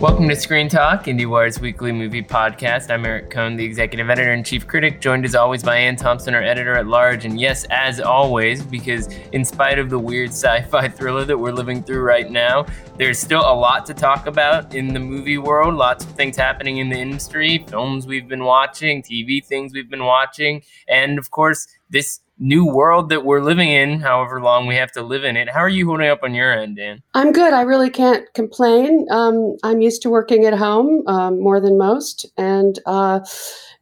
[0.00, 2.88] Welcome to Screen Talk, IndieWire's weekly movie podcast.
[2.88, 6.36] I'm Eric Kohn, the executive editor and chief critic, joined as always by Anne Thompson,
[6.36, 7.24] our editor at large.
[7.24, 11.50] And yes, as always, because in spite of the weird sci fi thriller that we're
[11.50, 12.64] living through right now,
[12.96, 16.76] there's still a lot to talk about in the movie world, lots of things happening
[16.76, 21.66] in the industry, films we've been watching, TV things we've been watching, and of course,
[21.90, 25.48] this new world that we're living in, however long we have to live in it.
[25.48, 27.02] How are you holding up on your end, Anne?
[27.14, 27.52] I'm good.
[27.52, 29.06] I really can't complain.
[29.10, 33.20] Um, I'm used to working at home um, more than most, and uh,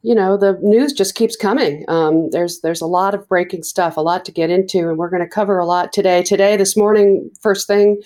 [0.02, 1.84] you know the news just keeps coming.
[1.88, 5.10] Um, there's there's a lot of breaking stuff, a lot to get into, and we're
[5.10, 6.22] going to cover a lot today.
[6.22, 8.00] Today, this morning, first thing.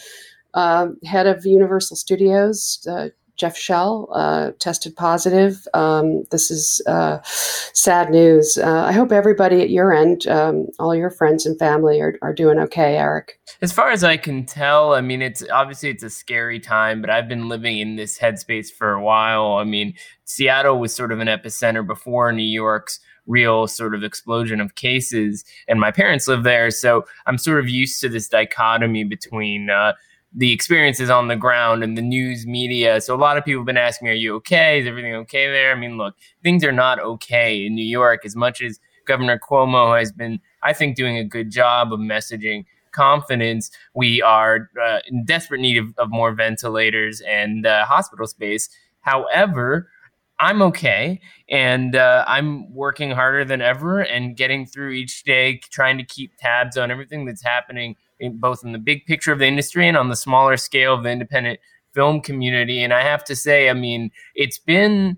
[0.53, 3.11] Uh, head of Universal Studios, uh,
[3.41, 5.67] Jeff Shell uh, tested positive.
[5.73, 8.59] Um, this is uh, sad news.
[8.59, 12.35] Uh, I hope everybody at your end, um, all your friends and family, are, are
[12.35, 13.41] doing okay, Eric.
[13.63, 17.09] As far as I can tell, I mean, it's obviously it's a scary time, but
[17.09, 19.55] I've been living in this headspace for a while.
[19.55, 19.95] I mean,
[20.25, 25.47] Seattle was sort of an epicenter before New York's real sort of explosion of cases,
[25.67, 29.95] and my parents live there, so I'm sort of used to this dichotomy between uh,
[30.33, 33.01] the experiences on the ground and the news media.
[33.01, 34.81] So a lot of people have been asking me, "Are you okay?
[34.81, 38.37] Is everything okay there?" I mean, look, things are not okay in New York as
[38.37, 43.71] much as Governor Cuomo has been, I think, doing a good job of messaging confidence.
[43.95, 48.69] We are uh, in desperate need of, of more ventilators and uh, hospital space.
[49.01, 49.91] However,
[50.39, 55.99] I'm okay, and uh, I'm working harder than ever and getting through each day, trying
[55.99, 59.47] to keep tabs on everything that's happening in, both in the big picture of the
[59.47, 61.59] industry and on the smaller scale of the independent
[61.93, 62.83] film community.
[62.83, 65.17] And I have to say, I mean, it's been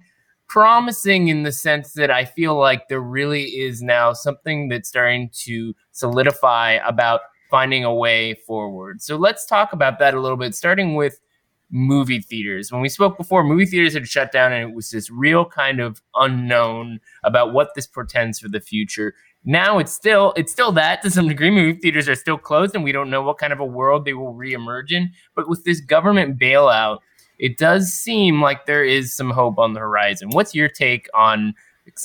[0.48, 5.30] promising in the sense that I feel like there really is now something that's starting
[5.44, 7.20] to solidify about
[7.50, 9.02] finding a way forward.
[9.02, 11.20] So let's talk about that a little bit, starting with
[11.70, 12.70] movie theaters.
[12.70, 15.80] When we spoke before, movie theaters had shut down and it was this real kind
[15.80, 19.14] of unknown about what this portends for the future
[19.44, 21.50] now it's still it's still that to some degree.
[21.50, 24.14] Movie theaters are still closed, and we don't know what kind of a world they
[24.14, 25.10] will reemerge in.
[25.34, 26.98] But with this government bailout,
[27.38, 30.30] it does seem like there is some hope on the horizon.
[30.30, 31.54] What's your take on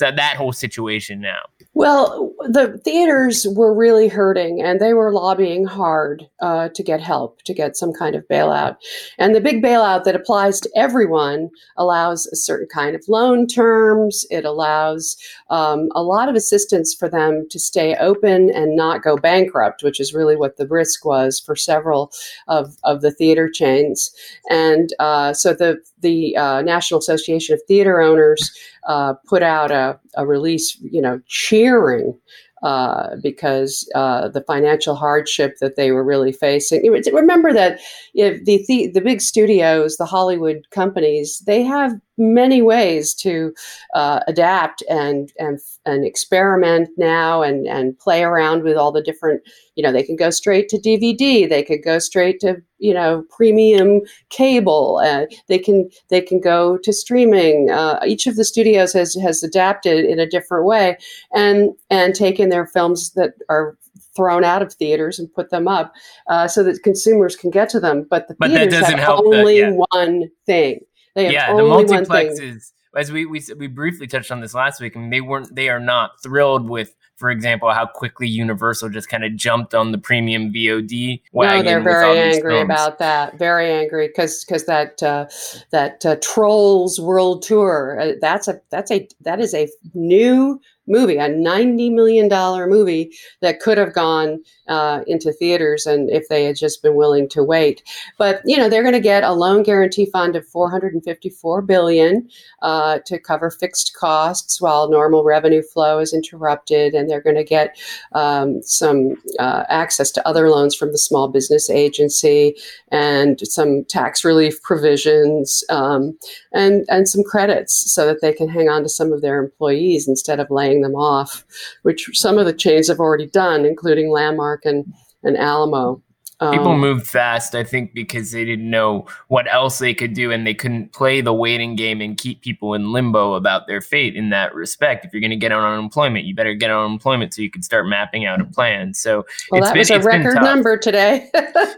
[0.00, 1.40] that whole situation now?
[1.74, 7.42] Well, the theaters were really hurting and they were lobbying hard uh, to get help,
[7.42, 8.76] to get some kind of bailout.
[9.18, 14.24] And the big bailout that applies to everyone allows a certain kind of loan terms.
[14.30, 15.16] It allows
[15.50, 20.00] um, a lot of assistance for them to stay open and not go bankrupt, which
[20.00, 22.12] is really what the risk was for several
[22.48, 24.10] of, of the theater chains.
[24.50, 28.50] And uh, so the, the uh, National Association of Theater Owners
[28.88, 32.18] uh, put out a, a release, you know, cheering
[32.62, 36.90] uh, because uh, the financial hardship that they were really facing.
[37.12, 37.80] Remember that
[38.14, 43.54] if the, the the big studios, the Hollywood companies, they have many ways to
[43.94, 49.42] uh, adapt and and and experiment now and and play around with all the different.
[49.76, 51.48] You know, they can go straight to DVD.
[51.48, 55.00] They could go straight to you know premium cable.
[55.02, 57.70] Uh, they can they can go to streaming.
[57.70, 60.98] Uh, each of the studios has has adapted in a different way
[61.32, 63.78] and and taken their films that are
[64.18, 65.94] thrown out of theaters and put them up
[66.26, 68.04] uh, so that consumers can get to them.
[68.10, 69.84] But the but theaters have only the, yeah.
[69.90, 70.80] one thing.
[71.18, 72.70] They yeah, the multiplexes.
[72.96, 75.68] As we, we we briefly touched on this last week, I mean, they weren't they
[75.68, 79.98] are not thrilled with, for example, how quickly Universal just kind of jumped on the
[79.98, 81.64] premium VOD wagon.
[81.64, 83.36] No, they're very angry about that.
[83.36, 85.26] Very angry because because that uh,
[85.72, 91.16] that uh, Trolls World Tour uh, that's a that's a that is a new movie,
[91.16, 92.28] a $90 million
[92.68, 97.28] movie that could have gone uh, into theaters and if they had just been willing
[97.30, 97.82] to wait.
[98.18, 102.28] But, you know, they're going to get a loan guarantee fund of 454 billion
[102.62, 106.94] uh, to cover fixed costs while normal revenue flow is interrupted.
[106.94, 107.78] And they're going to get
[108.12, 112.56] um, some uh, access to other loans from the Small Business Agency
[112.90, 116.18] and some tax relief provisions um,
[116.52, 120.08] and, and some credits so that they can hang on to some of their employees
[120.08, 121.44] instead of laying them off,
[121.82, 124.92] which some of the chains have already done, including Landmark and,
[125.22, 126.02] and Alamo.
[126.40, 130.30] People Um, moved fast, I think, because they didn't know what else they could do,
[130.30, 134.14] and they couldn't play the waiting game and keep people in limbo about their fate.
[134.14, 137.34] In that respect, if you're going to get on unemployment, you better get on unemployment
[137.34, 138.94] so you can start mapping out a plan.
[138.94, 141.28] So Well, it's that been, was a it's record number today.
[141.34, 141.76] that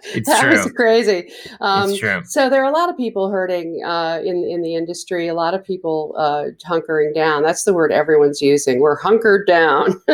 [0.51, 0.73] was true.
[0.75, 1.33] crazy.
[1.61, 2.23] Um, it's true.
[2.27, 5.29] So there are a lot of people hurting uh, in in the industry.
[5.29, 7.43] A lot of people uh, hunkering down.
[7.43, 8.81] That's the word everyone's using.
[8.81, 10.01] We're hunkered down.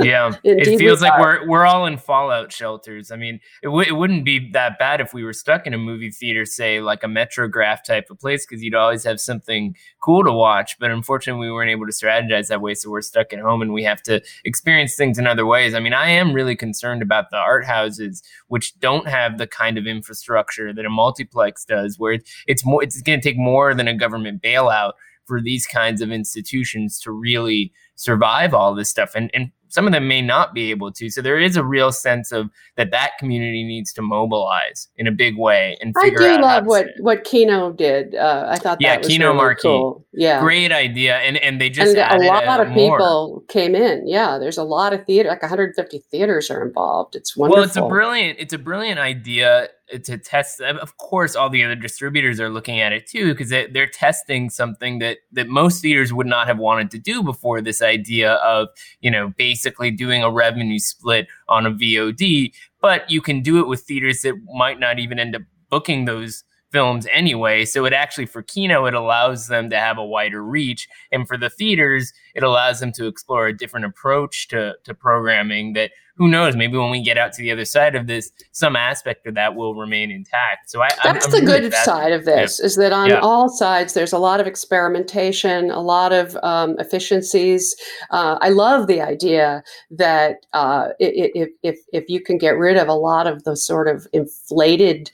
[0.00, 1.20] Yeah, Indeed it feels like are.
[1.20, 3.10] we're we're all in fallout shelters.
[3.10, 5.78] I mean, it, w- it wouldn't be that bad if we were stuck in a
[5.78, 10.22] movie theater, say like a Metrograph type of place, because you'd always have something cool
[10.24, 10.78] to watch.
[10.78, 13.72] But unfortunately, we weren't able to strategize that way, so we're stuck at home and
[13.72, 15.74] we have to experience things in other ways.
[15.74, 19.78] I mean, I am really concerned about the art houses, which don't have the kind
[19.78, 23.88] of infrastructure that a multiplex does, where it's more it's going to take more than
[23.88, 24.92] a government bailout
[25.24, 29.92] for these kinds of institutions to really survive all this stuff and and some of
[29.92, 33.12] them may not be able to so there is a real sense of that that
[33.18, 36.66] community needs to mobilize in a big way and I figure do out how love
[36.66, 38.14] what what Kino did.
[38.14, 39.62] Uh, I thought Yeah, that was Kino really Marquee.
[39.62, 40.06] cool.
[40.12, 40.40] Yeah.
[40.40, 42.96] great idea and and they just and a lot of more.
[42.98, 44.06] people came in.
[44.06, 47.14] Yeah, there's a lot of theater, like 150 theaters are involved.
[47.16, 47.60] It's wonderful.
[47.60, 50.60] Well, it's a brilliant it's a brilliant idea to test.
[50.60, 54.50] Of course, all the other distributors are looking at it too because they, they're testing
[54.50, 57.60] something that that most theaters would not have wanted to do before.
[57.60, 58.68] This idea of
[59.00, 63.68] you know basically doing a revenue split on a VOD, but you can do it
[63.68, 67.64] with theaters that might not even end up booking those films anyway.
[67.64, 71.36] So it actually for Kino it allows them to have a wider reach, and for
[71.36, 76.28] the theaters it allows them to explore a different approach to to programming that who
[76.28, 79.34] knows maybe when we get out to the other side of this some aspect of
[79.34, 82.60] that will remain intact so i I'm- That's I'm the really good side of this
[82.60, 83.20] is that on Yeah.
[83.20, 87.74] all sides there's a lot of experimentation, a lot of um, efficiencies.
[88.10, 92.88] Uh, I love the idea that uh, if, if if you can get rid of
[92.88, 95.10] a lot of the sort of inflated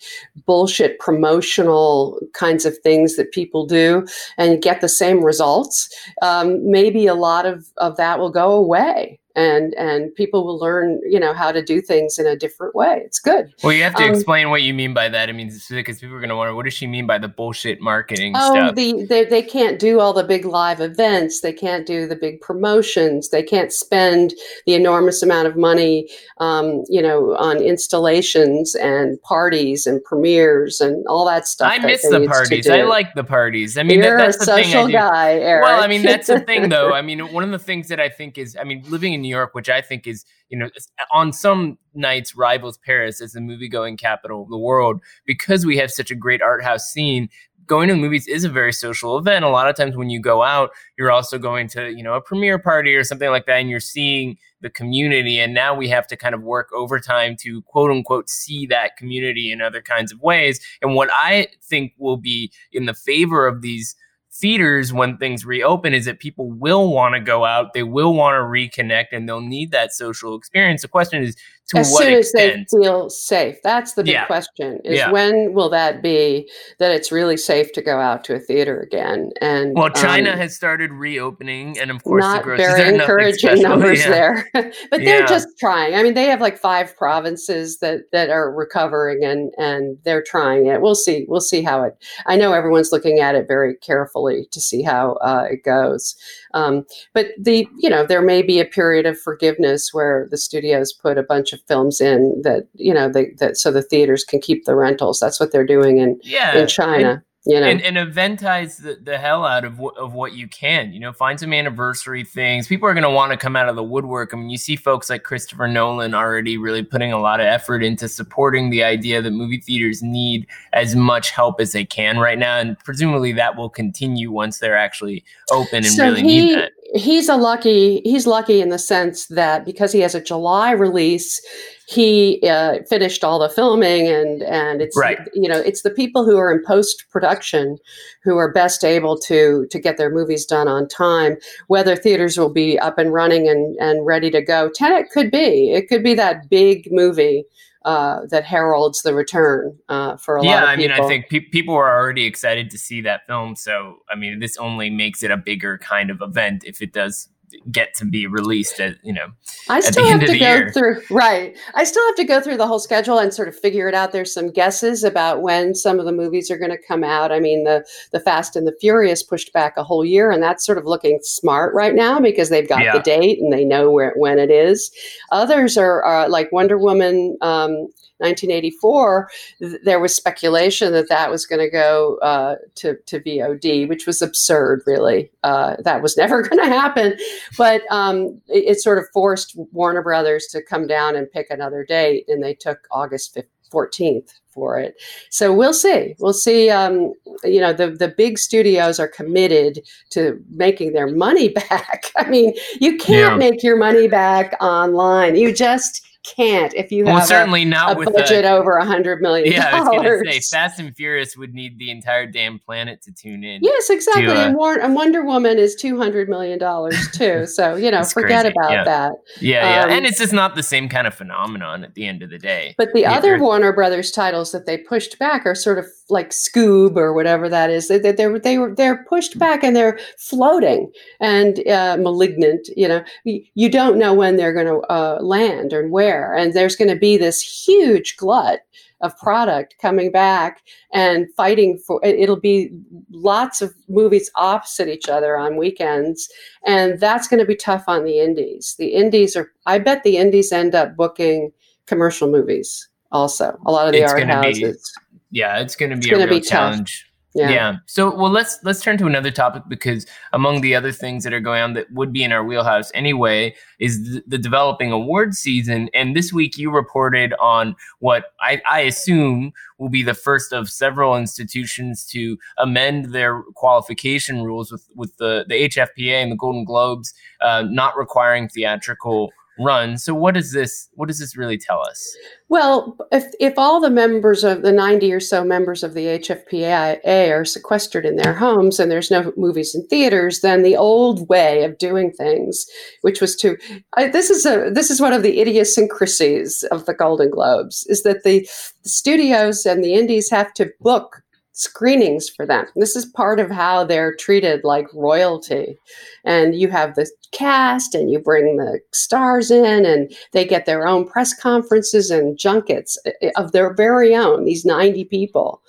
[0.47, 4.07] bullshit promotional kinds of things that people do
[4.39, 5.89] and get the same results,
[6.23, 9.19] um, maybe a lot of, of that will go away.
[9.37, 13.03] And and people will learn, you know, how to do things in a different way.
[13.05, 13.53] It's good.
[13.65, 16.15] well you have to Um, explain what you mean by that i mean because people
[16.17, 19.05] are going to wonder what does she mean by the bullshit marketing Oh, stuff the
[19.05, 21.41] they, they can't do all the big live events.
[21.41, 23.31] They can't do the big promotions.
[23.31, 24.35] They can't spend
[24.67, 26.09] the enormous amount of money,
[26.39, 31.71] um, you know, on installations and parties and premieres and all that stuff.
[31.73, 34.41] i that miss the parties i like the parties i mean that, You're that's a
[34.41, 34.93] the thing I social do.
[34.93, 35.65] guy, Eric.
[35.65, 36.93] Well, I mean, that's the thing, though.
[37.01, 39.35] I mean, one of the things that I think is, I mean, living in New
[39.35, 40.69] York, which I think is, you know,
[41.13, 45.77] on some nights rivals Paris as the movie going capital of the world, because we
[45.79, 47.29] have such a great art house scene.
[47.67, 49.43] Going to the movies is a very social event.
[49.43, 50.69] A lot of times when you go out,
[50.99, 53.81] you're also going to, you know, a premiere party or something like that, and you're
[53.81, 55.41] seeing the community.
[55.41, 59.51] And now we have to kind of work overtime to quote unquote see that community
[59.51, 60.61] in other kinds of ways.
[60.83, 63.97] And what I think will be in the favor of these
[64.35, 68.35] theaters when things reopen is that people will want to go out, they will want
[68.35, 70.83] to reconnect, and they'll need that social experience.
[70.83, 71.37] The question is
[71.69, 72.69] to as what soon as they extent?
[72.83, 73.57] feel safe.
[73.63, 74.27] That's the big Yeah.
[74.27, 75.11] question: is Yeah.
[75.11, 79.31] when will that be that it's really safe to go out to a theater again?
[79.41, 83.63] And well, China um, has started reopening, and of course, the not grosses very encouraging
[83.63, 84.11] numbers Yeah.
[84.11, 84.49] there
[84.91, 89.25] but they're just trying i mean they have like five provinces that that are recovering
[89.25, 91.95] and and they're trying it we'll see we'll see how it
[92.27, 96.15] i know everyone's looking at it very carefully to see how uh, it goes.
[96.55, 100.93] Um, but the you know there may be a period of forgiveness where the studios
[100.93, 104.41] put a bunch of films in that you know they that so the theaters can
[104.41, 105.21] keep the rentals.
[105.21, 109.19] That's what they're doing in Yeah, in china you know and, and eventize the, the
[109.19, 110.93] hell out of what, of what you can.
[110.93, 112.67] You know, find some anniversary things.
[112.67, 114.33] People are going to want to come out of the woodwork.
[114.33, 117.83] I mean, you see folks like Christopher Nolan already really putting a lot of effort
[117.83, 122.39] into supporting the idea that movie theaters need as much help as they can right
[122.39, 126.73] now, and presumably that will continue once they're actually open and really he, need that.
[126.95, 128.01] He's a lucky.
[128.05, 131.41] He's lucky in the sense that because he has a July release,
[131.87, 135.19] he uh, finished all the filming and and it's Right.
[135.35, 137.77] you know it's the people who are in post production
[138.23, 141.37] who are best able to to get their movies done on time.
[141.69, 145.73] Whether theaters will be up and running and and ready to go, Tenet could be.
[145.73, 147.45] It could be that big movie.
[147.87, 150.91] Uh, that heralds the return uh, for a lot Yeah, of I mean.
[150.91, 153.57] I think pe- people are already excited to see that film.
[153.57, 157.29] So, I mean, this only makes it a bigger kind of event if it does
[157.71, 159.27] get to be released at you know
[159.69, 160.71] I still have to go year.
[160.73, 161.57] through right.
[161.75, 164.13] I still have to go through the whole schedule and sort of figure it out.
[164.13, 167.33] There's some guesses about when some of the movies are going to come out.
[167.33, 170.65] I mean, the the Fast and the Furious pushed back a whole year, and that's
[170.65, 172.93] sort of looking smart right now because they've got Yeah.
[172.93, 174.91] the date and they know where when it is.
[175.33, 177.37] Others are uh, like Wonder Woman.
[177.41, 179.29] Um, 1984,
[179.61, 184.07] th- there was speculation that that was going to go uh, to to VOD, which
[184.07, 184.83] was absurd.
[184.87, 187.17] Really, uh, that was never going to happen.
[187.59, 191.85] But um, it, it sort of forced Warner Brothers to come down and pick another
[191.85, 194.95] date, and they took August 15th 14th for it.
[195.31, 196.15] So we'll see.
[196.21, 196.71] We'll see.
[196.71, 199.81] Um, you know, the the big studios are committed
[200.11, 202.05] to making their money back.
[202.17, 203.37] I mean, you can't Yeah.
[203.51, 205.35] make your money back online.
[205.35, 208.77] You just can't if you well, have a, certainly not a with budget the, over
[208.77, 209.71] a hundred million yeah.
[209.73, 210.23] I was dollars.
[210.23, 213.61] gonna say Fast and Furious would need the entire damn planet to tune in.
[213.63, 214.27] Yes, exactly.
[214.29, 217.47] uh, and, War- and Wonder Woman is two hundred million dollars too.
[217.47, 218.85] So you know, forget crazy, about yeah.
[218.85, 219.13] that.
[219.41, 219.85] yeah, yeah.
[219.85, 222.39] Um, and it's just not the same kind of phenomenon at the end of the
[222.39, 222.75] day.
[222.79, 226.31] But the Yeah, other Warner Brothers titles that they pushed back are sort of like
[226.31, 227.89] Scoob or whatever that is.
[227.89, 230.91] They, they, they were they were they're pushed back and they're floating
[231.21, 232.69] and uh, malignant.
[232.77, 236.53] You know, you, you don't know when they're going to uh, land and where, and
[236.53, 238.61] there's going to be this huge glut
[239.01, 242.71] of product coming back and fighting for it- it'll be
[243.11, 246.29] lots of movies opposite each other on weekends
[246.67, 250.17] and that's going to be tough on the indies the indies are i bet the
[250.17, 251.51] indies end up booking
[251.87, 254.93] commercial movies also a lot of the It's art be houses
[255.31, 256.49] yeah, it's going to be It's a real be tough.
[256.49, 257.11] challenge.
[257.35, 257.51] Yeah.
[257.51, 257.77] Yeah.
[257.87, 261.41] So, well, let's let's turn to another topic because among the other things that are
[261.41, 265.91] going on that would be in our wheelhouse anyway is the, the developing award season.
[265.95, 270.71] And this week, you reported on what I, I assume will be the first of
[270.71, 276.65] several institutions to amend their qualification rules with with the the HFPA and the Golden
[276.65, 279.99] Globes uh, not requiring theatrical run.
[279.99, 282.17] So, what does this what does this really tell us?
[282.49, 287.31] Well, if if all the members of the 90 or so members of the HFPA
[287.31, 291.65] are sequestered in their homes and there's no movies in theaters, then the old way
[291.65, 292.67] of doing things,
[293.03, 293.57] which was to
[293.97, 298.03] I, this is a this is one of the idiosyncrasies of the Golden Globes, is
[298.03, 298.49] that the,
[298.83, 301.24] the studios and the indies have to book
[301.55, 302.67] screenings for them.
[302.75, 305.79] This is part of how they're treated like royalty.
[306.25, 310.87] And you have the cast and you bring the stars in and they get their
[310.87, 315.63] own press conferences and junkets eh, of their very own these 90 people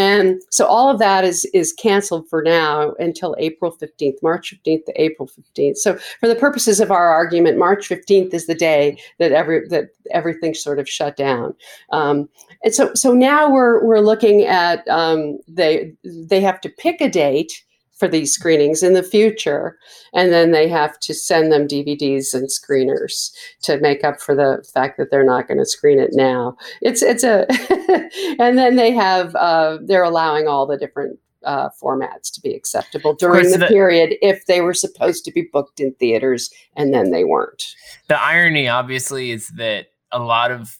[0.00, 4.84] and so all of that is is canceled for now until april 15th march 15th
[4.86, 8.98] to april 15th so for the purposes of our argument march 15th is the day
[9.18, 11.54] that every that everything sort of shut down.
[11.92, 12.28] Um,
[12.64, 17.08] and so so now we're we're looking at um, they they have to pick a
[17.08, 17.64] date
[18.00, 19.78] for these screenings in the future
[20.14, 23.30] and then they have to send them DVDs and screeners
[23.62, 26.56] to make up for the fact that they're not going to screen it now.
[26.80, 27.46] It's it's a
[28.40, 33.14] and then they have uh, they're allowing all the different uh, formats to be acceptable
[33.14, 36.92] during course, the the- period if they were supposed to be booked in theaters and
[36.94, 37.74] then they weren't.
[38.08, 40.78] the irony obviously is that a lot of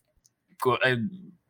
[0.66, 0.96] uh,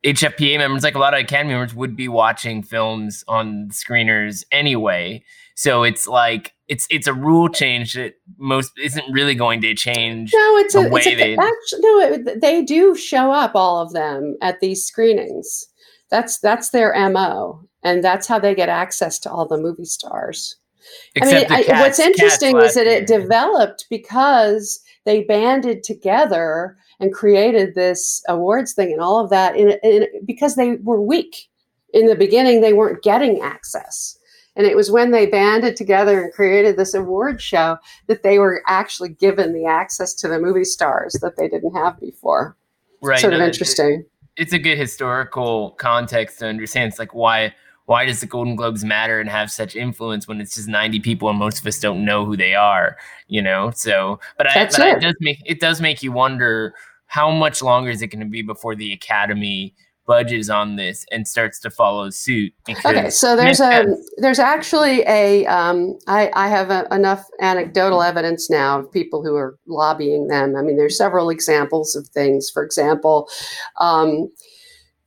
[0.04, 5.22] HFPA members, like a lot of Academy members, would be watching films on screeners anyway.
[5.60, 10.32] So it's like it's it's a rule change that most isn't really going to change.
[10.32, 12.00] No, it's the a, way it's a they- actually, no.
[12.00, 15.66] It, they do show up, all of them, at these screenings.
[16.10, 20.56] That's that's their mo, and that's how they get access to all the movie stars.
[21.14, 23.20] Except I mean, the I, what's interesting is that it year.
[23.20, 29.78] developed because they banded together and created this awards thing and all of that in,
[29.82, 31.50] in, because they were weak
[31.92, 32.62] in the beginning.
[32.62, 34.16] They weren't getting access.
[34.60, 38.62] And it was when they banded together and created this award show that they were
[38.66, 42.58] actually given the access to the movie stars that they didn't have before.
[43.00, 43.18] right.
[43.18, 44.04] sort of no, it- interesting.
[44.36, 46.90] it's a good historical context to understand.
[46.90, 47.54] It's like why
[47.86, 51.30] why does the Golden Globes matter and have such influence when it's just ninety people
[51.30, 52.98] and most of us don't know who they are,
[53.28, 53.70] you know?
[53.74, 54.96] So, but I but it.
[54.98, 56.74] it does make it does make you wonder
[57.06, 59.74] how much longer is it going to be before the Academy
[60.10, 62.52] budges on this and starts to follow suit?
[62.84, 63.86] Okay, so there's a
[64.16, 69.36] there's actually a um, I, I have a, enough anecdotal evidence now of people who
[69.36, 70.56] are lobbying them.
[70.56, 72.50] I mean, there's several examples of things.
[72.50, 73.30] For example,
[73.78, 74.32] um,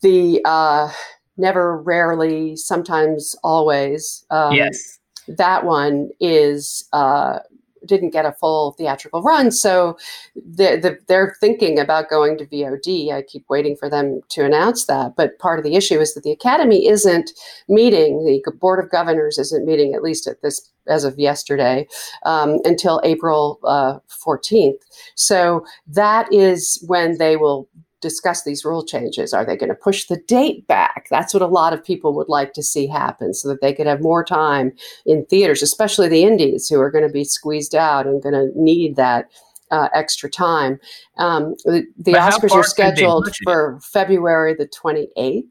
[0.02, 0.90] the uh,
[1.36, 4.26] never, rarely, sometimes, always.
[4.30, 7.40] Um, yes, that one is uh,
[7.86, 9.52] didn't get a full theatrical run.
[9.52, 9.98] So
[10.36, 13.12] the, the, they're thinking about going to VOD.
[13.12, 15.16] I keep waiting for them to announce that.
[15.16, 17.32] But part of the issue is that the Academy isn't
[17.68, 18.24] meeting.
[18.26, 21.88] The Board of Governors isn't meeting, at least at this as of yesterday,
[22.26, 24.80] um, until April uh, 14th.
[25.16, 27.70] So that is when they will
[28.04, 29.34] discuss these rule changes.
[29.34, 31.08] Are they going to push the date back?
[31.10, 33.88] That's what a lot of people would like to see happen so that they could
[33.88, 34.74] have more time
[35.06, 38.52] in theaters, especially the indies who are going to be squeezed out and going to
[38.56, 39.26] need that.
[39.72, 40.80] Uh, extra time.
[41.18, 45.46] Um, the, the Oscars are scheduled for February the 28th.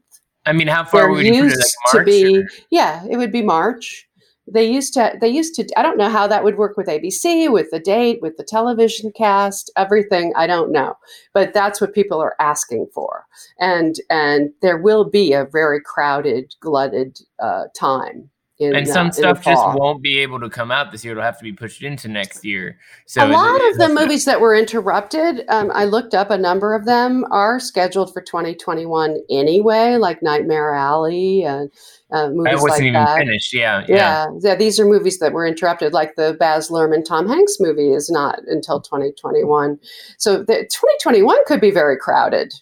[0.45, 1.57] I mean, how far They're would you put it?
[1.57, 4.07] Like to be, or- yeah, it would be March.
[4.45, 7.51] They used to, they used to, I don't know how that would work with ABC,
[7.51, 10.33] with the date, with the television cast, everything.
[10.35, 10.95] I don't know,
[11.33, 13.25] but that's what people are asking for.
[13.59, 18.29] And, and there will be a very crowded, glutted uh, time.
[18.59, 21.13] In, and uh, some the stuff just won't be able to come out this year.
[21.13, 22.77] It'll have to be pushed into next year.
[23.07, 26.29] So a is it- lot of the movies that were interrupted, um, I looked up
[26.29, 31.71] a number of them are scheduled for 2021 anyway, like Nightmare Alley and
[32.11, 33.17] uh, movies That wasn't like even that.
[33.17, 33.53] finished.
[33.55, 33.95] Yeah, yeah.
[33.95, 37.91] Yeah, yeah, these are movies that were interrupted, like the Baz Luhrmann Tom Hanks movie
[37.91, 39.79] is not until 2021.
[40.19, 42.53] So the 2021 could be very crowded.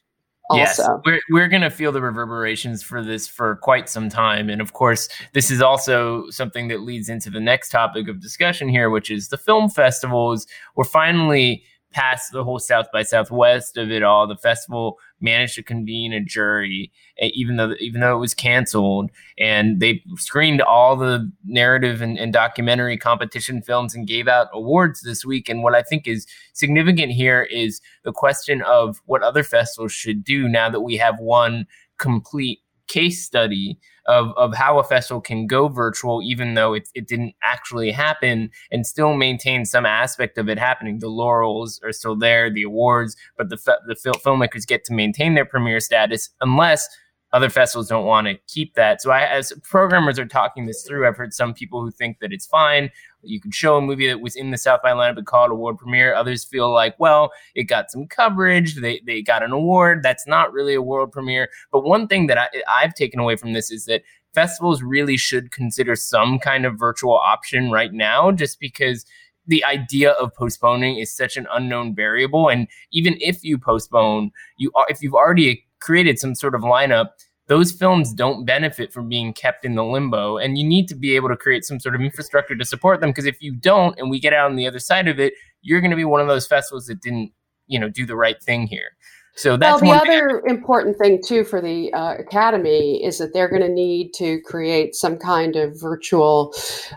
[0.53, 4.61] Yes, Also, we're we're gonna feel the reverberations for this for quite some time, and
[4.61, 8.89] of course, this is also something that leads into the next topic of discussion here,
[8.89, 10.47] which is the film festivals.
[10.75, 14.27] We're finally past the whole South by Southwest of it all.
[14.27, 19.79] The festival managed to convene a jury, even though even though it was canceled, and
[19.79, 25.25] they screened all the narrative and, and documentary competition films and gave out awards this
[25.25, 25.49] week.
[25.49, 30.23] And what I think is significant here is the question of what other festivals should
[30.23, 31.65] do now that we have one
[31.97, 33.77] complete case study
[34.11, 38.51] of, of how a festival can go virtual, even though it, it didn't actually happen,
[38.71, 40.99] and still maintain some aspect of it happening.
[40.99, 45.33] The laurels are still there, the awards, but the, the fil- filmmakers get to maintain
[45.33, 46.89] their premiere status unless
[47.33, 49.01] other festivals don't want to keep that.
[49.01, 52.33] So I, as programmers are talking this through, I've heard some people who think that
[52.33, 52.91] it's fine.
[53.23, 55.51] You could show a movie that was in the South by lineup and call it
[55.51, 56.13] a world premiere.
[56.13, 58.75] Others feel like, well, it got some coverage.
[58.75, 60.01] They, they got an award.
[60.03, 61.49] That's not really a world premiere.
[61.71, 64.01] But one thing that I, I've taken away from this is that
[64.33, 69.05] festivals really should consider some kind of virtual option right now, just because
[69.47, 72.49] the idea of postponing is such an unknown variable.
[72.49, 77.09] And even if you postpone, you are, if you've already created some sort of lineup,
[77.51, 80.37] those films don't benefit from being kept in the limbo.
[80.37, 83.09] And you need to be able to create some sort of infrastructure to support them.
[83.09, 85.81] Because if you don't, and we get out on the other side of it, you're
[85.81, 87.33] going to be one of those festivals that didn't,
[87.67, 88.91] you know, do the right thing here.
[89.35, 93.33] So well, the one thing other important thing too for the uh, academy is that
[93.33, 96.53] they're going to need to create some kind of virtual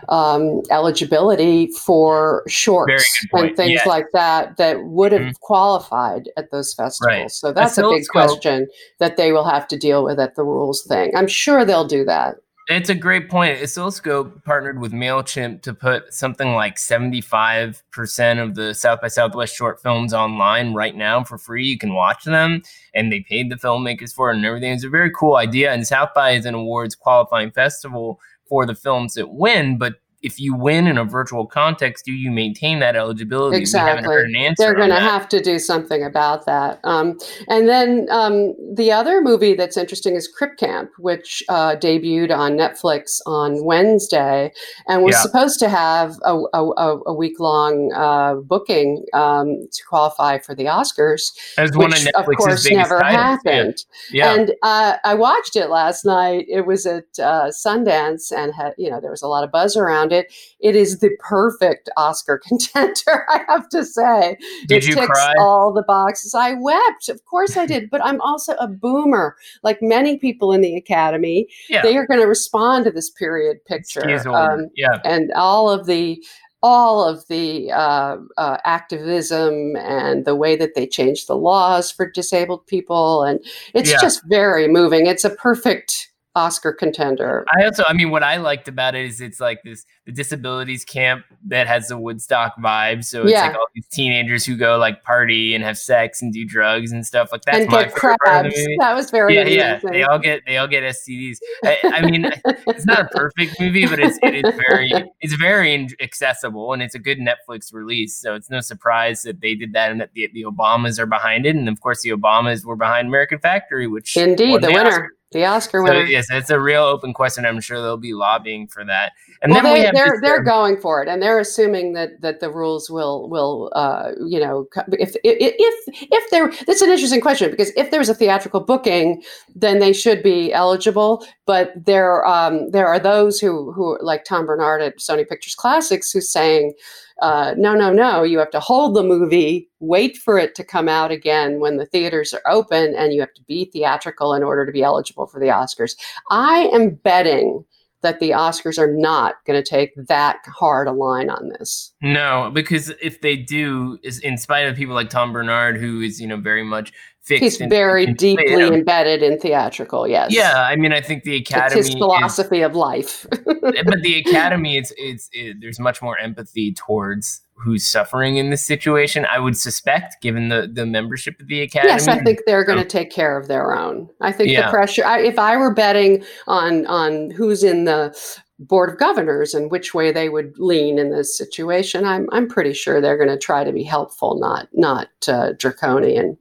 [0.09, 3.87] um, eligibility for shorts and things Yes.
[3.87, 5.39] like that that would have Mhm.
[5.39, 7.07] qualified at those festivals.
[7.07, 7.31] Right.
[7.31, 8.67] So that's a big question
[8.99, 11.15] that they will have to deal with at the rules thing.
[11.15, 12.35] I'm sure they'll do that.
[12.67, 13.61] It's a great point.
[13.61, 19.79] Oscilloscope partnered with MailChimp to put something like 75% of the South by Southwest short
[19.83, 21.67] films online right now for free.
[21.67, 22.63] You can watch them,
[22.95, 24.73] and they paid the filmmakers for it and everything.
[24.73, 25.71] It's a very cool idea.
[25.73, 29.77] And South by is an awards qualifying festival for the films that win.
[29.77, 33.57] But if you win in a virtual context, do you maintain that eligibility?
[33.57, 34.03] Exactly.
[34.05, 34.55] heard an answer.
[34.63, 36.79] They're going to have to do something about that.
[36.83, 42.35] Um, and then um, the other movie that's interesting is Crip Camp, which uh, debuted
[42.35, 44.51] on Netflix on Wednesday
[44.87, 45.21] and was Yeah.
[45.21, 50.65] supposed to have a, a, a week long uh, booking um, to qualify for the
[50.65, 53.21] Oscars, As one which of of Netflix's course never titles.
[53.21, 53.77] happened.
[54.11, 54.25] Yeah.
[54.33, 54.41] yeah.
[54.41, 56.45] And uh, I watched it last night.
[56.49, 59.75] It was at uh, Sundance, and had you know there was a lot of buzz
[59.75, 60.14] around it.
[60.59, 64.37] It is the perfect Oscar contender, I have to say.
[64.67, 65.33] Did it you ticks cry?
[65.39, 66.33] all the boxes.
[66.33, 67.89] I wept, of course I did.
[67.89, 71.47] But I'm also a boomer, like many people in the Academy.
[71.69, 71.81] yeah.
[71.81, 74.01] They are going to respond to this period picture.
[74.29, 74.99] Um, yeah.
[75.03, 76.23] and all of the
[76.63, 82.09] all of the uh, uh, activism and the way that they changed the laws for
[82.09, 83.39] disabled people and
[83.75, 83.99] it's Yeah.
[84.01, 88.67] just very moving it's a perfect oscar contender I also, I mean, what I liked
[88.67, 93.03] about it is it's like this the disabilities camp that has the Woodstock vibe.
[93.03, 93.47] So it's Yeah.
[93.47, 97.05] like all these teenagers who go like party and have sex and do drugs and
[97.05, 99.79] stuff like that's and my get favorite part of crabs that was very Yeah, yeah,
[99.91, 101.37] they all get they all get STDs.
[101.63, 102.25] I, I mean,
[102.67, 106.95] it's not a perfect movie, but it's it is very it's very accessible and it's
[106.95, 108.15] a good Netflix release.
[108.17, 111.45] So it's no surprise that they did that and that the, the Obamas are behind
[111.45, 114.89] it, and of course the Obamas were behind American Factory, which indeed the the winner
[114.89, 115.09] Oscar.
[115.35, 116.05] The Oscar So, winner.
[116.05, 117.45] yes, it's a real open question.
[117.45, 119.11] I'm sure they'll be lobbying for that.
[119.41, 122.21] And well, we they, they're this, they're um, going for it, and they're assuming that
[122.21, 126.89] that the rules will will uh, you know if if if if there that's an
[126.89, 129.21] interesting question because if there's a theatrical booking,
[129.53, 131.27] then they should be eligible.
[131.45, 136.11] But there um, there are those who who like Tom Bernard at Sony Pictures Classics
[136.13, 136.73] who's saying.
[137.21, 138.23] Uh, no, no, no.
[138.23, 141.85] You have to hold the movie, wait for it to come out again when the
[141.85, 145.39] theaters are open, and you have to be theatrical in order to be eligible for
[145.39, 145.95] the Oscars.
[146.29, 147.63] I am betting
[148.01, 151.91] that the Oscars are not going to take that hard a line on this.
[152.01, 156.21] No, because if they do, is in spite of people like Tom Bernard, who is
[156.21, 156.93] you know very much
[157.25, 157.43] fixed.
[157.43, 160.07] He's very in- deeply embedded in theatrical.
[160.07, 160.33] Yes.
[160.33, 163.25] Yeah, I mean, I think the It's Academy, his is- philosophy of life.
[163.45, 168.65] but the Academy, it's it's it, there's much more empathy towards who's suffering in this
[168.65, 169.25] situation.
[169.31, 171.91] I would suspect, given the the membership of the Academy.
[171.93, 174.09] yes, I think they're going to take care of their own.
[174.21, 174.65] I think Yeah.
[174.67, 175.05] the pressure.
[175.05, 178.15] I, if I were betting on on who's in the
[178.59, 182.73] board of governors and which way they would lean in this situation, I'm I'm pretty
[182.73, 186.37] sure they're going to try to be helpful, not not uh, draconian.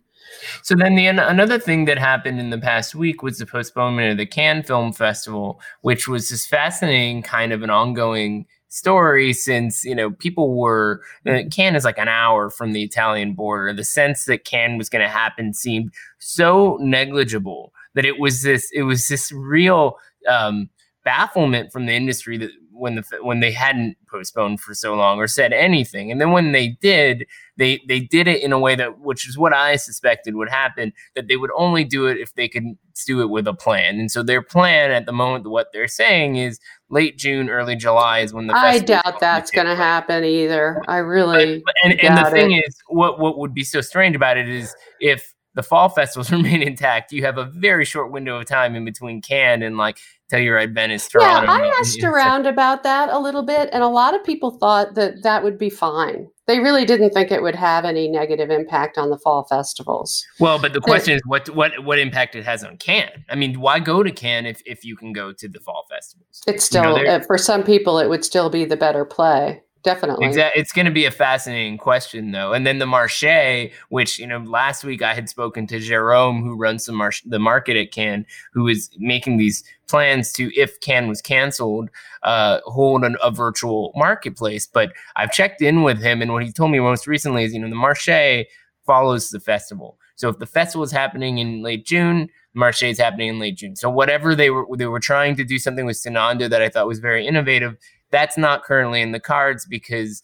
[0.62, 4.18] So then the another thing that happened in the past week was the postponement of
[4.18, 9.94] the Cannes Film Festival, which was this fascinating kind of an ongoing story since you
[9.94, 13.72] know people were uh, Cannes is like an hour from the Italian border.
[13.72, 18.70] The sense that Cannes was going to happen seemed so negligible that it was this
[18.72, 19.96] it was this real
[20.28, 20.68] um,
[21.04, 25.26] bafflement from the industry that when the when they hadn't postponed for so long or
[25.26, 29.00] said anything, and then when they did, they they did it in a way that
[29.00, 32.48] which is what I suspected would happen that they would only do it if they
[32.48, 32.64] could
[33.06, 33.98] do it with a plan.
[33.98, 36.60] And so their plan at the moment, what they're saying is
[36.90, 40.82] late June, early July is when the I doubt that's going to happen either.
[40.86, 41.62] I really.
[41.64, 42.64] But- and, and the thing it.
[42.66, 46.62] is, what what would be so strange about it is if the fall festivals remain
[46.62, 49.98] intact, you have a very short window of time in between Cannes and like
[50.32, 51.52] Telluride, Venice, Yeah, Toronto.
[51.52, 54.94] I asked and- around about that a little bit, and a lot of people thought
[54.94, 56.28] that that would be fine.
[56.46, 60.22] They really didn't think it would have any negative impact on the fall festivals.
[60.40, 63.24] Well, but the question is, what what what impact it has on Cannes?
[63.30, 66.42] I mean, why go to Cannes if, if you can go to the fall festivals?
[66.46, 69.62] It's You know, still, uh, for some people, it would still be the better play.
[69.84, 70.28] Definitely.
[70.54, 72.54] It's going to be a fascinating question, though.
[72.54, 76.56] And then the Marché, which you know, last week I had spoken to Jerome, who
[76.56, 81.08] runs the mar- the market at Cannes, who is making these plans to, if Cannes
[81.08, 81.90] was canceled,
[82.22, 84.66] uh, hold an, a virtual marketplace.
[84.66, 87.60] But I've checked in with him, and what he told me most recently is, you
[87.60, 88.46] know, the Marché
[88.86, 89.98] follows the festival.
[90.16, 93.56] So if the festival is happening in late June, the Marché is happening in late
[93.56, 93.76] June.
[93.76, 96.86] So whatever they were they were trying to do something with Cinando that I thought
[96.86, 97.76] was very innovative.
[98.14, 100.22] That's not currently in the cards because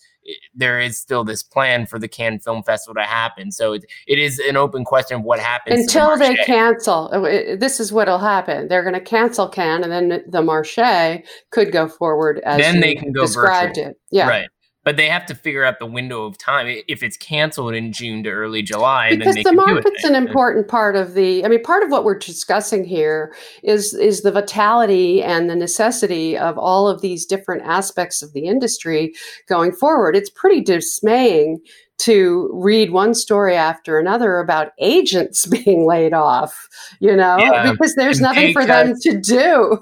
[0.54, 3.50] there is still this plan for the Cannes Film Festival to happen.
[3.50, 7.10] So it, it is an open question of what happens to the Until they cancel,
[7.12, 8.68] uh, this is what'll happen.
[8.68, 12.94] They're going to cancel Cannes, and then the Marché could go forward as Then they
[12.94, 13.90] can go described virtual.
[13.90, 14.00] it.
[14.10, 14.28] Yeah.
[14.28, 14.48] Right.
[14.82, 16.66] But they have to figure out the window of time.
[16.88, 19.84] If it's canceled in June to early July, because then they the can do it.
[19.84, 23.94] market's an important part of the i mean part of what we're discussing here is
[23.94, 29.12] is the vitality and the necessity of all of these different aspects of the industry
[29.48, 31.58] going forward it's pretty dismaying
[32.00, 36.68] to read one story after another about agents being laid off
[37.00, 39.78] you know Yeah, because there's nothing for them to do.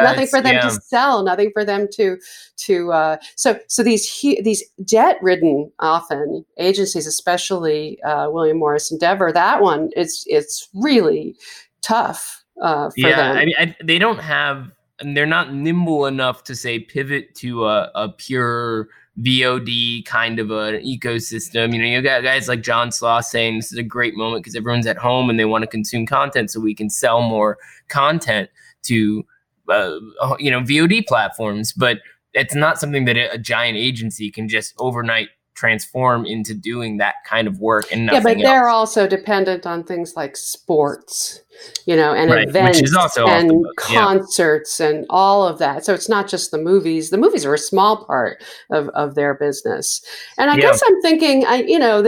[0.00, 0.62] Nothing for them yeah.
[0.62, 2.16] to sell nothing for them to
[2.58, 9.32] to uh, so so these these debt ridden often agencies especially uh, William Morris Endeavor
[9.32, 11.36] that one it's it's really
[11.82, 13.36] tough uh, for yeah, them.
[13.36, 17.66] I mean, I, they don't have, and they're not nimble enough to say pivot to
[17.66, 18.88] a, a pure
[19.20, 21.72] VOD kind of an ecosystem.
[21.74, 24.56] You know, you got guys like John Sloss saying this is a great moment because
[24.56, 28.48] everyone's at home and they want to consume content, so we can sell more content
[28.84, 29.24] to,
[29.68, 29.98] uh,
[30.38, 31.72] you know, VOD platforms.
[31.72, 31.98] But
[32.32, 37.46] it's not something that a giant agency can just overnight transform into doing that kind
[37.46, 38.96] of work and yeah but they're else.
[38.96, 41.42] also dependent on things like sports
[41.86, 42.80] you know and Right, events
[43.16, 44.00] and books, yeah.
[44.00, 47.58] concerts and all of that so it's not just the movies the movies are a
[47.58, 50.02] small part of, of their business
[50.38, 50.62] and i Yeah.
[50.62, 52.02] guess i'm thinking i you know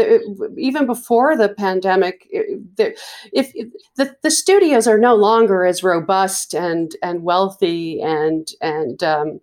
[0.57, 2.27] even before the pandemic
[2.77, 2.97] the,
[3.33, 9.03] if, if the, the studios are no longer as robust and and wealthy and and
[9.03, 9.41] um,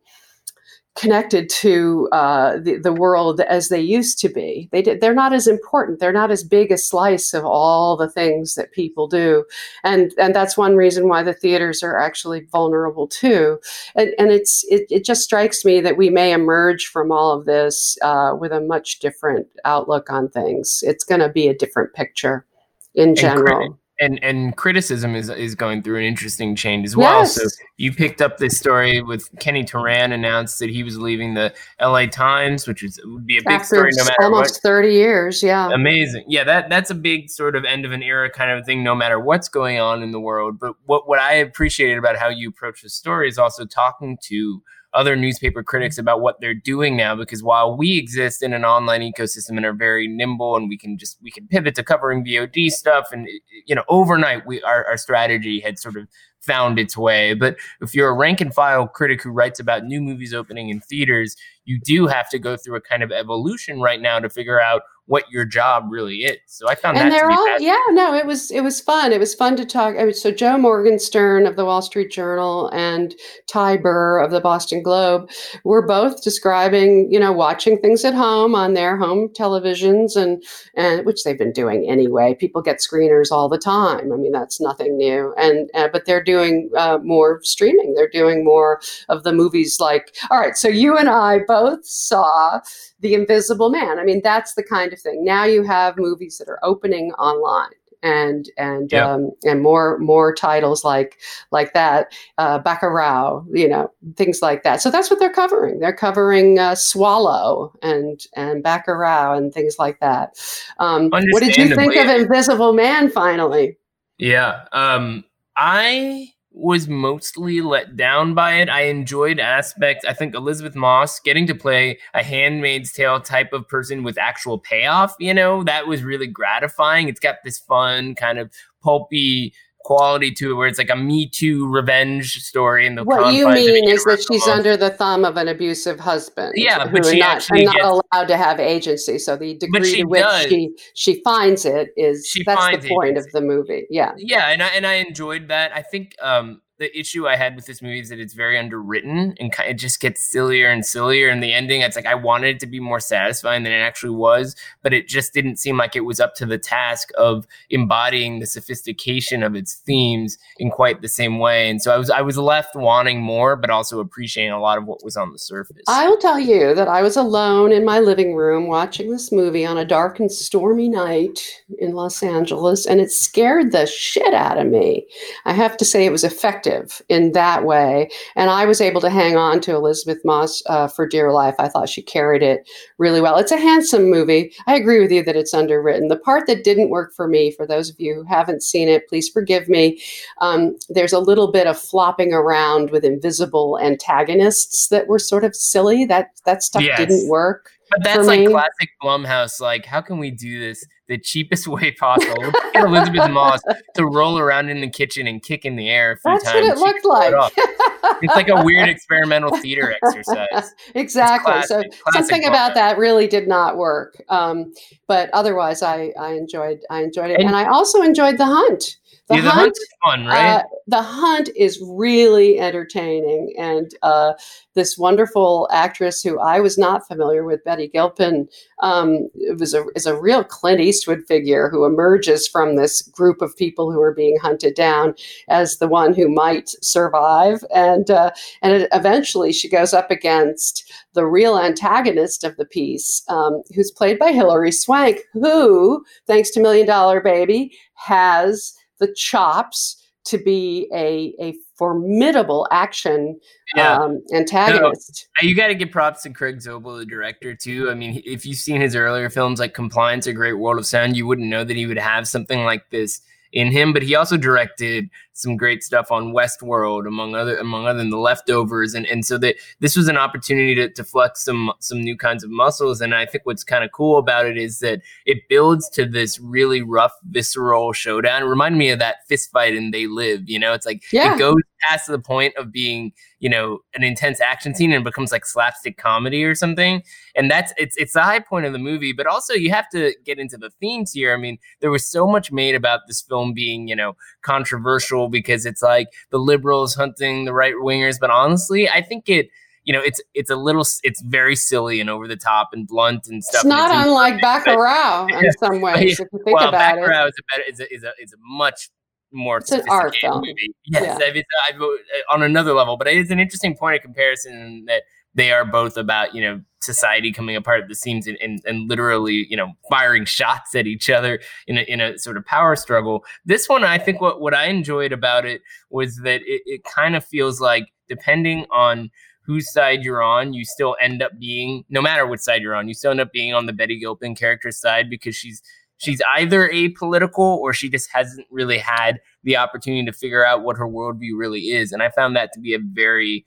[0.95, 4.67] connected to uh, the, the world as they used to be.
[4.71, 5.99] They did, they're not as important.
[5.99, 9.45] They're not as big a slice of all the things that people do,
[9.83, 13.59] and and that's one reason why the theaters are actually vulnerable too.
[13.95, 17.45] And and it's it, it just strikes me that we may emerge from all of
[17.45, 20.83] this uh, with a much different outlook on things.
[20.83, 22.45] It's going to be a different picture
[22.93, 23.79] in general.
[24.01, 27.19] And and criticism is is going through an interesting change as well.
[27.19, 27.35] Yes.
[27.35, 27.43] So
[27.77, 32.07] you picked up this story with Kenny Turan announced that he was leaving the L.A.
[32.07, 34.33] Times, which is would be a big After story no matter what.
[34.33, 34.69] almost what.
[34.69, 35.69] 30 years, yeah.
[35.71, 36.43] Amazing, yeah.
[36.43, 39.19] That that's a big sort of end of an era kind of thing, no matter
[39.19, 40.59] what's going on in the world.
[40.59, 44.63] But what what I appreciated about how you approach the story is also talking to
[44.93, 49.01] other newspaper critics about what they're doing now because while we exist in an online
[49.01, 52.69] ecosystem and are very nimble and we can just we can pivot to covering VOD
[52.69, 53.27] stuff and
[53.65, 56.07] you know overnight we our, our strategy had sort of
[56.41, 57.35] found its way.
[57.35, 60.81] But if you're a rank and file critic who writes about new movies opening in
[60.81, 64.59] theaters you do have to go through a kind of evolution right now to figure
[64.59, 66.37] out what your job really is.
[66.45, 67.67] So i found and that to they're be all fascinating.
[67.67, 69.11] yeah no it was it was fun.
[69.11, 72.69] It was fun to talk I mean, so joe morgenstern of the wall street journal
[72.73, 73.13] and
[73.47, 75.29] ty burr of the boston globe
[75.65, 80.41] were both describing you know watching things at home on their home televisions and
[80.75, 82.33] and which they've been doing anyway.
[82.39, 84.13] People get screeners all the time.
[84.13, 85.33] I mean that's nothing new.
[85.37, 87.95] And uh, but they're doing uh, more streaming.
[87.95, 92.59] They're doing more of the movies like all right so you and i both saw
[93.01, 96.47] the invisible man i mean that's the kind of thing now you have movies that
[96.49, 97.69] are opening online
[98.03, 99.11] and and Yeah.
[99.11, 101.19] um, and more more titles like
[101.51, 104.81] like that uh, Bacurau, you know things like that.
[104.81, 105.79] So that's what they're covering.
[105.79, 110.39] They're covering uh, Swallow and and Bacurau and things like that.
[110.79, 113.09] Um, what did you think of Invisible Man?
[113.09, 113.77] Finally,
[114.17, 114.65] Yeah.
[114.71, 115.23] Um
[115.55, 118.69] I was mostly let down by it.
[118.69, 120.05] I enjoyed aspects.
[120.05, 124.59] I think Elisabeth Moss getting to play a handmaid's tale type of person with actual
[124.59, 127.07] payoff, you know, that was really gratifying.
[127.07, 128.51] It's got this fun kind of
[128.83, 133.33] pulpy quality to it where it's like a me too revenge story in the what
[133.33, 136.53] you confines of a mean is that she's under the thumb of an abusive husband.
[136.55, 139.17] Yeah, but she not, actually not gets- allowed to have agency.
[139.19, 140.45] So the degree to which does.
[140.47, 143.27] she she finds it is She that's the point agency.
[143.29, 143.87] of the movie.
[143.89, 144.11] Yeah.
[144.17, 147.67] yeah and I, and I enjoyed that i think um the issue i had with
[147.67, 151.29] this movie is that it's very underwritten and ki- it just gets sillier and sillier.
[151.29, 154.15] And the ending it's like i wanted it to be more satisfying than it actually
[154.15, 158.39] was but it just didn't seem like it was up to the task of embodying
[158.39, 161.69] the sophistication of its themes in quite the same way.
[161.69, 164.85] And so i was i was left wanting more but also appreciating a lot of
[164.85, 165.83] what was on the surface.
[165.87, 169.67] I will tell you that I was alone in my living room watching this movie
[169.67, 171.39] on a dark and stormy night
[171.77, 175.05] in Los Angeles, and it scared the shit out of me.
[175.45, 176.70] I have to say it was effective
[177.09, 181.07] in that way, and I was able to hang on to Elisabeth Moss uh, for
[181.07, 181.55] dear life.
[181.59, 183.37] I thought she carried it really well.
[183.37, 184.53] It's a handsome movie.
[184.67, 186.07] I agree with you that it's underwritten.
[186.07, 189.07] The part that didn't work for me, for those of you who haven't seen it,
[189.07, 190.01] please forgive me.
[190.39, 195.55] Um, there's a little bit of flopping around with invisible antagonists that were sort of
[195.55, 196.05] silly.
[196.05, 196.97] That that stuff Yes.
[196.97, 197.71] didn't work.
[197.91, 198.47] But that's like me.
[198.47, 199.59] classic Blumhouse.
[199.61, 202.51] Like, how can we do this the cheapest way possible?
[202.73, 203.59] Elisabeth Moss
[203.95, 206.63] to roll around in the kitchen and kick in the air a few That's what
[206.63, 207.51] it looked like.
[207.57, 208.17] it.
[208.23, 210.73] It's like a weird experimental theater exercise.
[210.95, 211.51] exactly.
[211.63, 214.21] so classic- classic something about that really did not work.
[214.29, 214.73] Um,
[215.07, 218.97] but otherwise, I, I enjoyed I enjoyed it, And- and, I also enjoyed the hunt.
[219.31, 220.55] The yeah, the hunt fun, right?
[220.55, 224.33] Uh, the hunt is really entertaining, and uh,
[224.73, 228.47] this wonderful actress who I was not familiar with, Betty Gilpin,
[228.81, 233.55] um, was a is a real Clint Eastwood figure who emerges from this group of
[233.57, 235.13] people who are being hunted down
[235.49, 240.91] as the one who might survive, and uh, and it, eventually she goes up against
[241.13, 246.59] the real antagonist of the piece, um, who's played by Hilary Swank, who, thanks to
[246.59, 253.39] Million Dollar Baby, has the chops to be a, a formidable action
[253.75, 253.97] yeah.
[253.97, 255.27] um, antagonist.
[255.37, 257.89] Uh, You got to give props to Craig Zobel, the director, too.
[257.89, 261.17] I mean, if you've seen his earlier films like Compliance, or Great World of Sound,
[261.17, 263.19] you wouldn't know that he would have something like this
[263.51, 263.93] in him.
[263.93, 268.17] But he also directed some great stuff on Westworld, among other among other than The
[268.17, 272.17] Leftovers, and and so that this was an opportunity to, to flex some some new
[272.17, 273.01] kinds of muscles.
[273.01, 276.39] And I think what's kind of cool about it is that it builds to this
[276.39, 278.43] really rough, visceral showdown.
[278.43, 280.49] It reminded me of that fist fight in They Live.
[280.49, 281.35] You know, it's like Yeah.
[281.35, 285.31] it goes past the point of being you know an intense action scene and becomes
[285.31, 287.01] like slapstick comedy or something
[287.35, 290.13] and that's it's it's the high point of the movie but also you have to
[290.23, 293.53] get into the themes here i mean there was so much made about this film
[293.53, 298.89] being you know controversial because it's like the liberals hunting the right wingers but honestly
[298.89, 299.49] i think it
[299.83, 303.25] you know it's it's a little, it's very silly and over the top and blunt
[303.27, 305.49] and stuff It's not in- unlike Bacurau in Yeah.
[305.59, 307.01] some ways, if you think well, about it.
[307.01, 308.89] Bacurau is a better is a, is a is a much
[309.33, 310.41] more It's an art sophisticated film.
[310.41, 310.75] movie.
[310.85, 311.33] Yes, Yeah.
[311.33, 314.85] Mean, I- uh, uh, on another level, but it is an interesting point of comparison
[314.85, 315.01] that
[315.33, 318.89] they are both about you know society coming apart at the seams and, and, and
[318.89, 322.75] literally you know firing shots at each other in a, in a sort of power
[322.75, 323.23] struggle.
[323.45, 327.15] This one i think what, what i enjoyed about it was that it, it kind
[327.15, 329.09] of feels like depending on
[329.43, 332.87] whose side you're on you still end up being no matter what side you're on
[332.87, 335.61] you still end up being on the betty gilpin character side because she's
[336.01, 340.75] she's either apolitical or she just hasn't really had the opportunity to figure out what
[340.75, 341.91] her worldview really is.
[341.91, 343.45] And i found that to be a very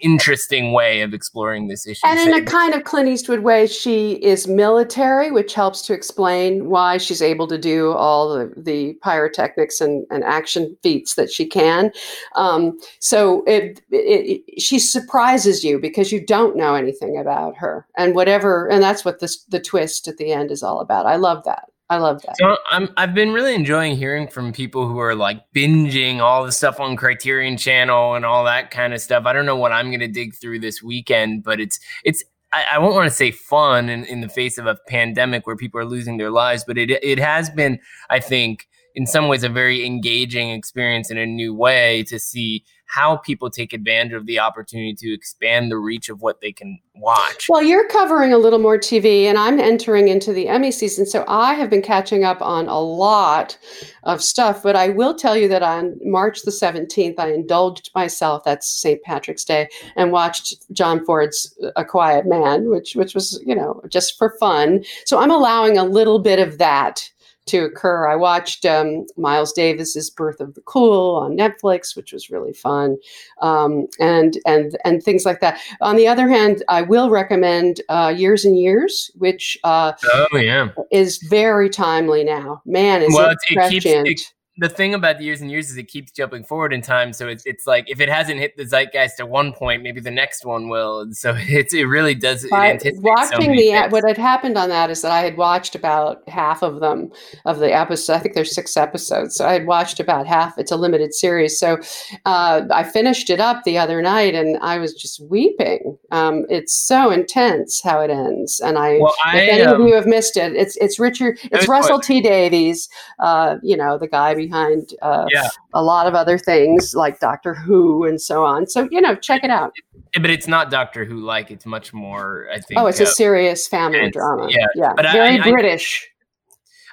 [0.00, 2.06] interesting way of exploring this issue.
[2.06, 6.68] And in a kind of Clint Eastwood way, she is military, which helps to explain
[6.68, 11.46] why she's able to do all the, the pyrotechnics and, and action feats that she
[11.46, 11.90] can.
[12.36, 17.86] Um, so it, it, it, she surprises you because you don't know anything about her
[17.96, 18.68] and whatever.
[18.68, 21.06] And that's what this, the twist at the end is all about.
[21.06, 21.68] I love that.
[21.92, 22.38] I love that.
[22.38, 26.50] So I'm I've been really enjoying hearing from people who are like binging all the
[26.50, 29.26] stuff on Criterion Channel and all that kind of stuff.
[29.26, 32.78] I don't know what I'm gonna dig through this weekend, but it's it's I, I
[32.78, 35.84] won't want to say fun in, in the face of a pandemic where people are
[35.84, 37.78] losing their lives, but it it has been,
[38.08, 42.64] I think, in some ways a very engaging experience in a new way to see
[42.92, 46.78] how people take advantage of the opportunity to expand the reach of what they can
[46.94, 47.46] watch.
[47.48, 51.06] Well, you're covering a little more TV, and I'm entering into the Emmy season.
[51.06, 53.56] So I have been catching up on a lot
[54.02, 54.62] of stuff.
[54.62, 59.02] But I will tell you that on March the 17th, I indulged myself, that's St.
[59.02, 64.18] Patrick's Day, and watched John Ford's A Quiet Man, which, which was, you know, just
[64.18, 64.84] for fun.
[65.06, 67.10] So I'm allowing a little bit of that
[67.46, 68.08] to occur.
[68.08, 72.96] I watched um, Miles Davis's Birth of the Cool on Netflix, which was really fun,
[73.40, 75.60] um, and and and things like that.
[75.80, 80.68] On the other hand, I will recommend uh, Years and Years, which uh, oh yeah
[80.90, 82.62] is very timely now.
[82.64, 85.78] Man, is well, it, it keeps it, the thing about the years and years is
[85.78, 87.14] it keeps jumping forward in time.
[87.14, 90.10] So it's it's like if it hasn't hit the zeitgeist at one point, maybe the
[90.10, 91.00] next one will.
[91.00, 92.44] And so it's it really does.
[92.44, 93.92] It watching so the things.
[93.92, 97.10] what had happened on that is that I had watched about half of them
[97.46, 98.10] of the episodes.
[98.10, 100.58] I think there's six episodes, so I had watched about half.
[100.58, 101.78] It's a limited series, so
[102.26, 105.96] uh, I finished it up the other night, and I was just weeping.
[106.10, 109.88] Um, it's so intense how it ends, and I, well, I if any um, of
[109.88, 114.08] you have missed it, it's it's Richard, it's Russell T Davies, uh, you know the
[114.08, 115.48] guy behind uh, yeah.
[115.72, 118.66] a lot of other things like Doctor Who and so on.
[118.66, 119.72] So you know, check it out.
[120.14, 121.50] But it's not Doctor Who like.
[121.50, 122.48] It's much more.
[122.52, 122.80] I think.
[122.80, 124.48] Oh, it's uh, a serious family drama.
[124.50, 126.06] Yeah, yeah, but very I, British.
[126.06, 126.12] I,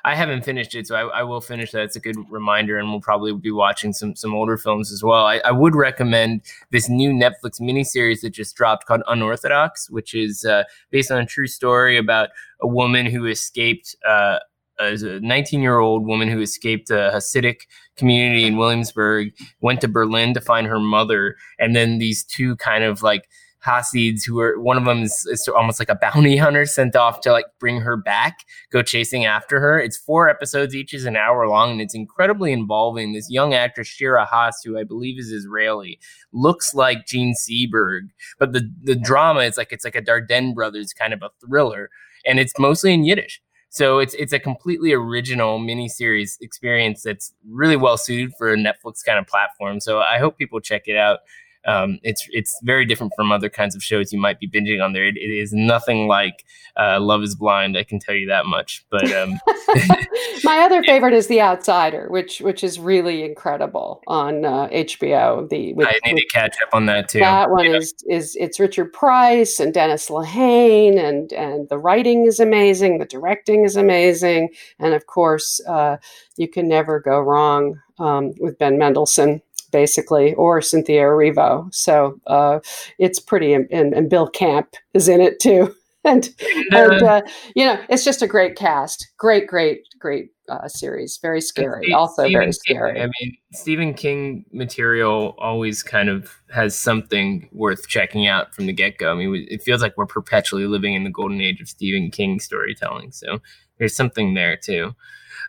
[0.05, 1.83] I haven't finished it, so I, I, will finish that.
[1.83, 5.25] It's a good reminder, and we'll probably be watching some some older films as well.
[5.25, 10.45] I, I would recommend this new Netflix miniseries that just dropped called Unorthodox, which is
[10.45, 12.29] uh, based on a true story about
[12.61, 14.39] a woman who escaped uh,
[14.79, 17.61] Uh, a 19 year old woman who escaped a Hasidic
[17.97, 22.83] community in Williamsburg, went to Berlin to find her mother, and then these two kind
[22.83, 23.27] of like
[23.61, 27.19] Hasids who are one of them is, is, almost like a bounty hunter sent off
[27.21, 29.77] to like bring her back, go chasing after her.
[29.77, 33.11] It's four episodes, each is an hour long, and it's incredibly involving.
[33.11, 35.99] This young actress Shira Haas, who I believe is Israeli,
[36.31, 40.93] looks like Jean Seberg, but the the drama is like it's like a Dardenne brothers
[40.93, 41.89] kind of a thriller,
[42.25, 43.41] and it's mostly in Yiddish.
[43.69, 49.05] So it's it's a completely original miniseries experience that's really well suited for a Netflix
[49.05, 49.79] kind of platform.
[49.79, 51.19] So I hope people check it out
[51.65, 54.93] um, it's it's very different from other kinds of shows you might be binging on
[54.93, 55.05] there.
[55.05, 56.45] it, it is nothing like
[56.77, 57.77] uh, Love Is Blind.
[57.77, 58.85] I can tell you that much.
[58.89, 59.39] But um,
[60.43, 65.49] my other favorite is The Outsider, which which is really incredible on uh, HBO.
[65.49, 67.19] The with, I need with, to catch up on that too.
[67.19, 67.77] That one yeah.
[67.77, 73.05] is is it's Richard Price and Dennis Lehane, and and the writing is amazing, the
[73.05, 75.97] directing is amazing, and of course, uh,
[76.37, 81.73] you can never go wrong um, with Ben Mendelsohn basically, or Cynthia Erivo.
[81.73, 82.59] So uh,
[82.97, 85.75] it's pretty, and, and, Bill Camp is in it too.
[86.05, 86.29] and
[86.71, 87.21] and uh,
[87.55, 89.09] you know, it's just a great cast.
[89.17, 91.17] Great, great, great uh, series.
[91.21, 91.85] Very scary.
[91.85, 92.93] Steve, also Stephen very scary.
[92.93, 98.65] King, I mean, Stephen King material always kind of has something worth checking out from
[98.65, 99.11] the get go.
[99.11, 102.39] I mean, it feels like we're perpetually living in the golden age of Stephen King
[102.39, 103.11] storytelling.
[103.11, 103.41] So
[103.77, 104.95] there's something there too.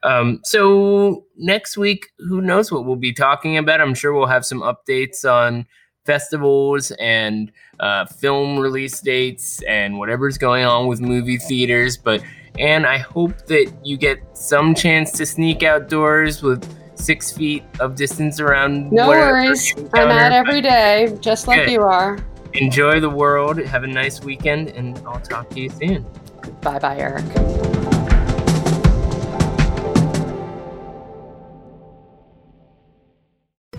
[0.02, 3.80] Um, so next week, who knows what we'll be talking about?
[3.80, 5.66] I'm sure we'll have some updates on
[6.06, 11.96] festivals and uh, film release dates and whatever's going on with movie theaters.
[11.96, 12.22] But
[12.58, 17.94] and I hope that you get some chance to sneak outdoors with six feet of
[17.94, 18.92] distance around.
[18.92, 21.72] No worries, I'm out every day, just like Good.
[21.72, 22.18] you are.
[22.54, 23.58] Enjoy the world.
[23.58, 26.04] Have a nice weekend, and I'll talk to you soon.
[26.62, 27.89] Bye, bye, Eric.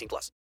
[0.00, 0.32] 18 plus.